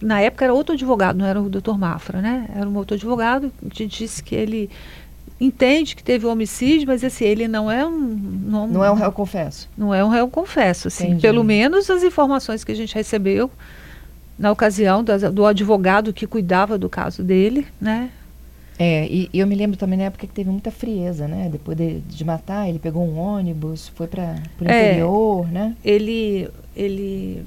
na 0.00 0.20
época 0.20 0.44
era 0.44 0.54
outro 0.54 0.74
advogado, 0.74 1.16
não 1.16 1.26
era 1.26 1.40
o 1.40 1.48
doutor 1.48 1.78
Mafra, 1.78 2.20
né? 2.20 2.48
Era 2.54 2.68
um 2.68 2.76
outro 2.76 2.94
advogado 2.94 3.52
que 3.70 3.86
disse 3.86 4.22
que 4.22 4.34
ele 4.34 4.70
entende 5.40 5.94
que 5.94 6.02
teve 6.02 6.26
homicídio, 6.26 6.86
mas 6.86 7.04
assim, 7.04 7.24
ele 7.24 7.46
não 7.46 7.70
é 7.70 7.86
um... 7.86 7.98
Não, 8.46 8.66
não 8.66 8.84
é 8.84 8.90
um 8.90 8.94
réu 8.94 9.12
confesso. 9.12 9.68
Não 9.76 9.94
é 9.94 10.04
um 10.04 10.08
réu 10.08 10.28
confesso, 10.28 10.88
assim. 10.88 11.08
Entendi. 11.08 11.22
Pelo 11.22 11.44
menos 11.44 11.90
as 11.90 12.02
informações 12.02 12.64
que 12.64 12.72
a 12.72 12.74
gente 12.74 12.94
recebeu 12.94 13.50
na 14.38 14.50
ocasião 14.50 15.02
das, 15.02 15.22
do 15.32 15.46
advogado 15.46 16.12
que 16.12 16.26
cuidava 16.26 16.78
do 16.78 16.88
caso 16.88 17.22
dele, 17.22 17.66
né? 17.80 18.10
É, 18.78 19.06
e, 19.06 19.30
e, 19.32 19.38
eu 19.38 19.46
me 19.46 19.54
lembro 19.54 19.76
também 19.76 19.98
na 19.98 20.04
época 20.04 20.26
que 20.26 20.32
teve 20.32 20.50
muita 20.50 20.70
frieza, 20.70 21.26
né? 21.26 21.48
Depois 21.50 21.76
de, 21.76 22.00
de 22.00 22.24
matar, 22.24 22.68
ele 22.68 22.78
pegou 22.78 23.02
um 23.06 23.18
ônibus, 23.18 23.88
foi 23.88 24.06
para 24.06 24.36
o 24.60 24.64
interior, 24.64 25.46
é, 25.48 25.52
né? 25.52 25.76
Ele, 25.82 26.48
ele 26.76 27.46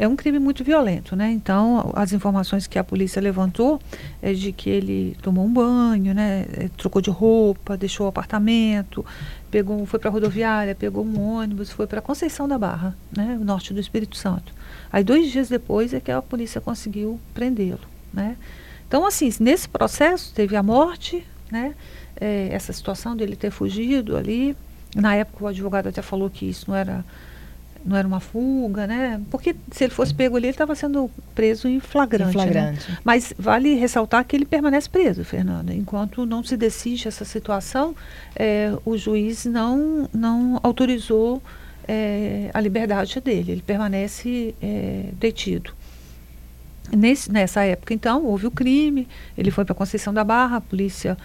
é 0.00 0.08
um 0.08 0.16
crime 0.16 0.38
muito 0.38 0.64
violento, 0.64 1.14
né? 1.14 1.30
Então, 1.30 1.92
as 1.94 2.14
informações 2.14 2.66
que 2.66 2.78
a 2.78 2.82
polícia 2.82 3.20
levantou 3.20 3.78
é 4.22 4.32
de 4.32 4.50
que 4.50 4.70
ele 4.70 5.14
tomou 5.20 5.44
um 5.44 5.52
banho, 5.52 6.14
né? 6.14 6.46
Trocou 6.78 7.02
de 7.02 7.10
roupa, 7.10 7.76
deixou 7.76 8.06
o 8.06 8.08
apartamento, 8.08 9.04
pegou, 9.50 9.84
foi 9.84 10.00
para 10.00 10.08
a 10.08 10.12
rodoviária, 10.12 10.74
pegou 10.74 11.04
um 11.04 11.20
ônibus, 11.20 11.70
foi 11.70 11.86
para 11.86 12.00
Conceição 12.00 12.48
da 12.48 12.56
Barra, 12.56 12.96
né? 13.14 13.36
O 13.38 13.44
norte 13.44 13.74
do 13.74 13.78
Espírito 13.78 14.16
Santo. 14.16 14.54
Aí, 14.90 15.04
dois 15.04 15.30
dias 15.30 15.50
depois, 15.50 15.92
é 15.92 16.00
que 16.00 16.10
a 16.10 16.22
polícia 16.22 16.62
conseguiu 16.62 17.20
prendê-lo, 17.34 17.86
né? 18.10 18.38
Então, 18.88 19.04
assim, 19.04 19.30
nesse 19.38 19.68
processo 19.68 20.32
teve 20.32 20.56
a 20.56 20.62
morte, 20.62 21.26
né? 21.52 21.74
É, 22.18 22.48
essa 22.50 22.72
situação 22.72 23.14
dele 23.14 23.36
ter 23.36 23.50
fugido 23.50 24.16
ali. 24.16 24.56
Na 24.96 25.14
época, 25.14 25.44
o 25.44 25.46
advogado 25.46 25.90
até 25.90 26.00
falou 26.00 26.30
que 26.30 26.48
isso 26.48 26.70
não 26.70 26.74
era 26.74 27.04
não 27.84 27.96
era 27.96 28.06
uma 28.06 28.20
fuga, 28.20 28.86
né? 28.86 29.20
Porque 29.30 29.56
se 29.70 29.84
ele 29.84 29.92
fosse 29.92 30.14
pego 30.14 30.36
ali, 30.36 30.46
ele 30.46 30.52
estava 30.52 30.74
sendo 30.74 31.10
preso 31.34 31.68
em 31.68 31.80
flagrante. 31.80 32.30
Em 32.30 32.32
flagrante. 32.32 32.90
Né? 32.90 32.98
Mas 33.02 33.32
vale 33.38 33.74
ressaltar 33.74 34.24
que 34.24 34.36
ele 34.36 34.44
permanece 34.44 34.88
preso, 34.88 35.24
Fernanda. 35.24 35.74
Enquanto 35.74 36.26
não 36.26 36.44
se 36.44 36.56
decide 36.56 37.08
essa 37.08 37.24
situação, 37.24 37.94
é, 38.36 38.72
o 38.84 38.96
juiz 38.96 39.46
não, 39.46 40.08
não 40.12 40.60
autorizou 40.62 41.42
é, 41.88 42.50
a 42.52 42.60
liberdade 42.60 43.20
dele. 43.20 43.52
Ele 43.52 43.62
permanece 43.62 44.54
é, 44.62 45.06
detido. 45.18 45.72
Nesse, 46.92 47.30
nessa 47.30 47.62
época, 47.62 47.94
então, 47.94 48.24
houve 48.24 48.46
o 48.46 48.50
crime, 48.50 49.06
ele 49.38 49.50
foi 49.50 49.64
para 49.64 49.74
Conceição 49.74 50.12
da 50.12 50.24
Barra, 50.24 50.56
a 50.56 50.60
polícia 50.60 51.16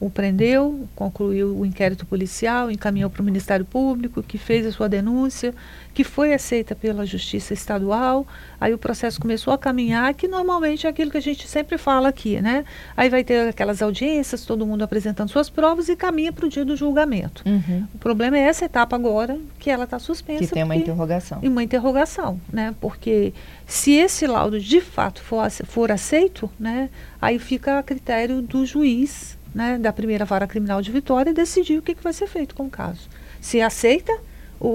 o 0.00 0.08
prendeu, 0.08 0.88
concluiu 0.96 1.54
o 1.58 1.66
inquérito 1.66 2.06
policial, 2.06 2.70
encaminhou 2.70 3.10
para 3.10 3.20
o 3.20 3.24
Ministério 3.24 3.66
Público, 3.66 4.22
que 4.22 4.38
fez 4.38 4.66
a 4.66 4.72
sua 4.72 4.88
denúncia, 4.88 5.54
que 5.92 6.02
foi 6.02 6.32
aceita 6.32 6.74
pela 6.74 7.04
Justiça 7.04 7.52
Estadual. 7.52 8.26
Aí 8.58 8.72
o 8.72 8.78
processo 8.78 9.20
começou 9.20 9.52
a 9.52 9.58
caminhar, 9.58 10.14
que 10.14 10.26
normalmente 10.26 10.86
é 10.86 10.90
aquilo 10.90 11.10
que 11.10 11.18
a 11.18 11.22
gente 11.22 11.46
sempre 11.46 11.76
fala 11.76 12.08
aqui, 12.08 12.40
né? 12.40 12.64
Aí 12.96 13.10
vai 13.10 13.22
ter 13.22 13.48
aquelas 13.48 13.82
audiências, 13.82 14.46
todo 14.46 14.66
mundo 14.66 14.82
apresentando 14.82 15.28
suas 15.28 15.50
provas 15.50 15.90
e 15.90 15.96
caminha 15.96 16.32
para 16.32 16.46
o 16.46 16.48
dia 16.48 16.64
do 16.64 16.74
julgamento. 16.74 17.42
Uhum. 17.46 17.86
O 17.94 17.98
problema 17.98 18.38
é 18.38 18.40
essa 18.40 18.64
etapa 18.64 18.96
agora, 18.96 19.38
que 19.58 19.68
ela 19.68 19.84
está 19.84 19.98
suspensa. 19.98 20.46
Que 20.46 20.46
tem 20.46 20.64
uma 20.64 20.76
interrogação. 20.76 21.40
E 21.42 21.48
uma 21.48 21.62
interrogação, 21.62 22.40
né? 22.50 22.74
Porque 22.80 23.34
se 23.66 23.92
esse 23.92 24.26
laudo 24.26 24.58
de 24.58 24.80
fato 24.80 25.22
for, 25.22 25.50
for 25.50 25.92
aceito, 25.92 26.50
né? 26.58 26.88
Aí 27.20 27.38
fica 27.38 27.78
a 27.78 27.82
critério 27.82 28.40
do 28.40 28.64
juiz 28.64 29.38
né, 29.54 29.78
da 29.78 29.92
primeira 29.92 30.24
vara 30.24 30.46
criminal 30.46 30.80
de 30.80 30.90
Vitória 30.90 31.30
e 31.30 31.34
decidir 31.34 31.78
o 31.78 31.82
que, 31.82 31.94
que 31.94 32.02
vai 32.02 32.12
ser 32.12 32.26
feito 32.26 32.54
com 32.54 32.66
o 32.66 32.70
caso. 32.70 33.08
Se 33.40 33.60
aceita, 33.60 34.12
o, 34.60 34.68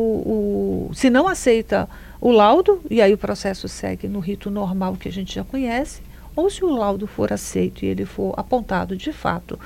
o, 0.89 0.91
se 0.93 1.09
não 1.09 1.27
aceita 1.27 1.87
o 2.19 2.31
laudo, 2.31 2.81
e 2.89 3.01
aí 3.01 3.13
o 3.13 3.17
processo 3.17 3.67
segue 3.67 4.07
no 4.07 4.19
rito 4.19 4.49
normal 4.49 4.95
que 4.95 5.07
a 5.07 5.11
gente 5.11 5.35
já 5.35 5.43
conhece, 5.43 6.01
ou 6.35 6.49
se 6.49 6.63
o 6.65 6.69
laudo 6.69 7.07
for 7.07 7.31
aceito 7.31 7.85
e 7.85 7.87
ele 7.87 8.05
for 8.05 8.33
apontado 8.37 8.97
de 8.97 9.13
fato 9.13 9.59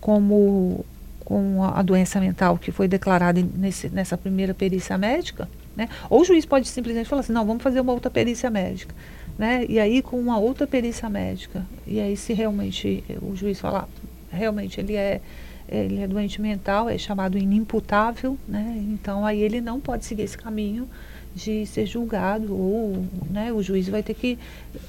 como 0.00 0.84
com 1.24 1.64
a, 1.64 1.82
doença 1.82 2.20
mental 2.20 2.56
que 2.56 2.70
foi 2.70 2.86
declarada 2.86 3.44
nesse, 3.56 3.88
nessa 3.88 4.16
primeira 4.16 4.54
perícia 4.54 4.96
médica, 4.96 5.48
né, 5.76 5.88
ou 6.08 6.20
o 6.20 6.24
juiz 6.24 6.46
pode 6.46 6.68
simplesmente 6.68 7.08
falar 7.08 7.20
assim, 7.20 7.32
não, 7.32 7.44
vamos 7.44 7.62
fazer 7.62 7.80
uma 7.80 7.92
outra 7.92 8.10
perícia 8.10 8.48
médica. 8.48 8.94
Né, 9.36 9.66
e 9.68 9.78
aí 9.78 10.00
com 10.00 10.18
uma 10.18 10.38
outra 10.38 10.66
perícia 10.66 11.10
médica, 11.10 11.66
e 11.86 12.00
aí 12.00 12.16
se 12.16 12.32
realmente 12.32 13.04
o 13.20 13.36
juiz 13.36 13.60
falar, 13.60 13.86
realmente 14.30 14.80
ele 14.80 14.94
é 14.94 15.20
ele 15.68 16.00
é 16.00 16.06
doente 16.06 16.40
mental, 16.40 16.88
é 16.88 16.96
chamado 16.96 17.36
inimputável, 17.36 18.38
né? 18.46 18.80
Então 18.88 19.26
aí 19.26 19.40
ele 19.42 19.60
não 19.60 19.80
pode 19.80 20.04
seguir 20.04 20.22
esse 20.22 20.38
caminho 20.38 20.88
de 21.34 21.66
ser 21.66 21.84
julgado 21.86 22.56
ou 22.56 23.04
né, 23.28 23.52
o 23.52 23.62
juiz 23.62 23.88
vai 23.88 24.02
ter 24.02 24.14
que 24.14 24.38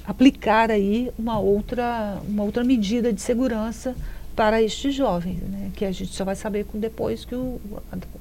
aplicar 0.06 0.70
aí 0.70 1.10
uma 1.18 1.38
outra 1.38 2.18
uma 2.26 2.42
outra 2.42 2.64
medida 2.64 3.12
de 3.12 3.20
segurança 3.20 3.94
para 4.34 4.62
estes 4.62 4.94
jovens, 4.94 5.40
né? 5.42 5.70
Que 5.74 5.84
a 5.84 5.90
gente 5.90 6.14
só 6.14 6.24
vai 6.24 6.36
saber 6.36 6.64
depois 6.74 7.24
que 7.24 7.34
o, 7.34 7.60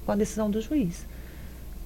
com 0.06 0.12
a 0.12 0.16
decisão 0.16 0.50
do 0.50 0.60
juiz. 0.60 1.06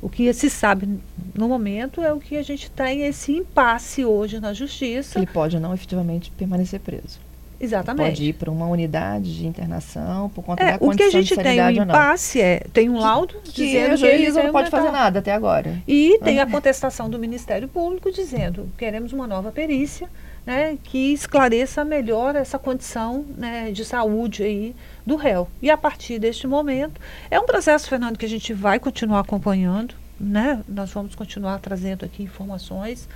O 0.01 0.09
que 0.09 0.33
se 0.33 0.50
sabe 0.50 1.00
no 1.35 1.47
momento 1.47 2.01
é 2.01 2.11
o 2.11 2.19
que 2.19 2.38
a 2.38 2.41
gente 2.41 2.71
tem 2.71 3.03
esse 3.03 3.33
impasse 3.33 4.03
hoje 4.03 4.39
na 4.39 4.53
justiça. 4.53 5.19
Ele 5.19 5.27
pode 5.27 5.59
não 5.59 5.73
efetivamente 5.73 6.31
permanecer 6.31 6.79
preso. 6.79 7.19
Exatamente. 7.62 8.10
Pode 8.10 8.24
ir 8.24 8.34
para 8.34 8.50
uma 8.50 8.65
unidade 8.65 9.38
de 9.38 9.46
internação 9.46 10.30
por 10.30 10.44
conta 10.44 10.63
é, 10.63 10.72
da 10.72 10.80
condição 10.80 10.94
O 10.94 10.98
que 10.98 11.03
a 11.03 11.22
gente 11.22 11.36
de 11.36 11.44
tem 11.44 11.62
um 11.62 11.84
impasse 11.84 12.41
é, 12.41 12.63
tem 12.74 12.89
um 12.89 12.98
laudo 12.98 13.36
que, 13.44 13.51
dizendo 13.51 13.98
que 13.98 14.06
ele 14.06 14.32
não 14.32 14.51
pode 14.51 14.70
fazer 14.72 14.91
nada 14.91 15.20
até 15.20 15.32
agora. 15.32 15.82
E 15.88 16.20
tem 16.24 16.39
a 16.39 16.48
contestação 16.48 17.10
do 17.10 17.20
Ministério 17.20 17.68
Público 17.68 18.12
dizendo, 18.12 18.68
queremos 18.77 19.13
uma 19.13 19.27
nova 19.27 19.51
perícia 19.51 20.10
né, 20.46 20.77
que 20.84 21.13
esclareça 21.13 21.86
melhor 21.86 22.36
essa 22.36 22.58
condição 22.58 23.25
né, 23.38 23.72
de 23.72 23.86
saúde 23.86 24.44
aí 24.44 24.75
do 25.06 25.15
réu. 25.15 25.48
E 25.62 25.70
a 25.70 25.77
partir 25.77 26.18
deste 26.20 26.48
momento, 26.48 27.00
é 27.30 27.39
um 27.39 27.46
processo, 27.46 27.88
Fernando, 27.88 28.18
que 28.18 28.25
a 28.25 28.30
gente 28.30 28.53
vai 28.53 28.80
continuar 28.80 29.20
acompanhando, 29.20 29.94
né? 30.20 30.62
Nós 30.68 30.91
vamos 30.91 31.15
continuar 31.15 31.60
trazendo 31.60 32.06
aqui 32.06 32.24
informações 32.24 33.08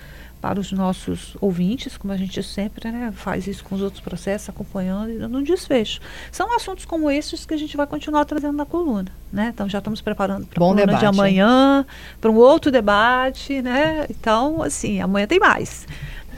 para 0.42 0.60
os 0.60 0.72
nossos 0.72 1.36
ouvintes, 1.42 1.98
como 1.98 2.14
a 2.14 2.18
gente 2.18 2.42
sempre 2.44 2.92
né, 2.92 3.12
faz 3.16 3.48
isso 3.48 3.64
com 3.64 3.76
os 3.76 3.82
outros 3.82 4.02
processos, 4.02 4.50
acompanhando 4.50 5.12
e 5.12 5.18
dando 5.18 5.38
um 5.38 5.44
desfecho. 5.44 6.00
São 6.32 6.56
assuntos 6.56 6.86
como 6.86 7.10
esses 7.10 7.46
que 7.46 7.54
a 7.54 7.58
gente 7.58 7.76
vai 7.76 7.88
continuar 7.88 8.26
trazendo 8.26 8.56
na 8.56 8.66
coluna. 8.66 9.12
Né? 9.32 9.52
Então 9.54 9.68
já 9.68 9.80
estamos 9.80 10.02
preparando 10.02 10.46
para 10.46 10.58
a 10.58 10.60
coluna 10.60 10.86
debate, 10.86 11.00
de 11.00 11.06
amanhã, 11.06 11.86
para 12.22 12.32
um 12.32 12.36
outro 12.36 12.72
debate, 12.72 13.62
né? 13.62 14.06
Então, 14.10 14.62
assim, 14.62 15.02
amanhã 15.02 15.28
tem 15.28 15.40
mais. 15.40 15.88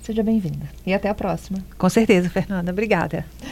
Seja 0.03 0.21
bem-vinda 0.21 0.69
e 0.85 0.93
até 0.93 1.09
a 1.09 1.15
próxima. 1.15 1.59
Com 1.77 1.89
certeza, 1.89 2.29
Fernanda. 2.29 2.71
Obrigada. 2.71 3.25